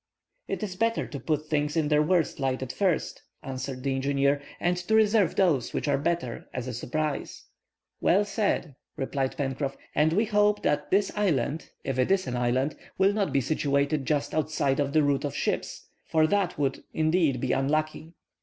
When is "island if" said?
11.15-11.99